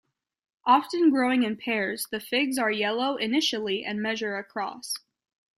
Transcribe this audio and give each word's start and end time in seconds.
Often 0.65 1.11
growing 1.11 1.43
in 1.43 1.57
pairs, 1.57 2.07
the 2.09 2.19
figs 2.19 2.57
are 2.57 2.71
yellow 2.71 3.17
initially 3.17 3.85
and 3.85 4.01
measure 4.01 4.35
across. 4.37 4.95